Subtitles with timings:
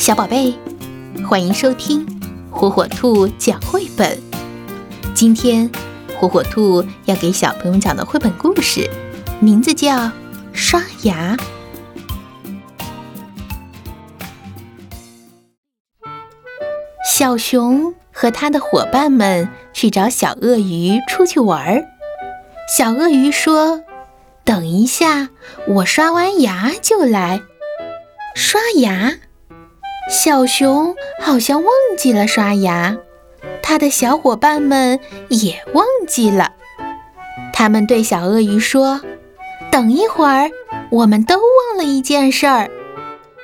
[0.00, 0.54] 小宝贝，
[1.28, 2.06] 欢迎收听
[2.50, 4.18] 火火兔讲绘本。
[5.14, 5.70] 今天，
[6.18, 8.88] 火火兔要给小朋友讲的绘本故事，
[9.40, 9.94] 名字叫
[10.54, 11.36] 《刷牙》。
[17.04, 21.84] 小熊和他的伙伴们去找小鳄鱼出去玩儿。
[22.74, 23.82] 小鳄鱼说
[24.46, 25.28] ：“等一下，
[25.68, 27.42] 我刷完牙就来。”
[28.34, 29.12] 刷牙。
[30.10, 32.96] 小熊好像忘记了刷牙，
[33.62, 34.98] 它的小伙伴们
[35.28, 36.50] 也忘记了。
[37.52, 39.00] 他们对小鳄鱼说
[39.70, 40.50] ：“等一会儿，
[40.90, 42.68] 我们都忘了一件事儿。”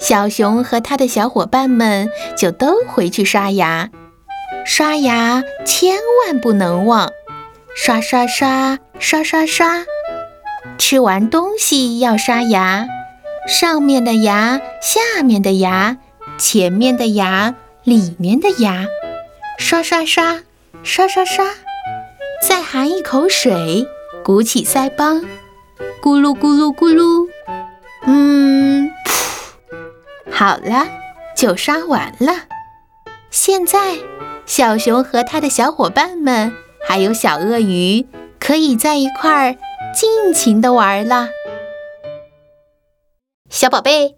[0.00, 3.90] 小熊和他的小伙伴们就都回去刷牙。
[4.66, 5.94] 刷牙千
[6.26, 7.08] 万不能忘，
[7.76, 9.84] 刷刷刷刷刷刷。
[10.76, 12.88] 吃完东西要刷牙，
[13.46, 15.98] 上面的牙，下面的牙。
[16.38, 18.86] 前面的牙，里面的牙，
[19.58, 20.42] 刷刷刷，
[20.84, 21.44] 刷刷刷，
[22.40, 23.86] 再含一口水，
[24.24, 25.20] 鼓起腮帮，
[26.00, 27.28] 咕噜咕噜咕噜，
[28.06, 28.88] 嗯，
[30.30, 30.86] 好了，
[31.36, 32.44] 就刷完了。
[33.30, 33.96] 现在，
[34.46, 36.54] 小熊和他的小伙伴们，
[36.86, 38.06] 还有小鳄鱼，
[38.38, 39.56] 可以在一块儿
[39.92, 41.28] 尽情的玩了。
[43.50, 44.17] 小宝贝。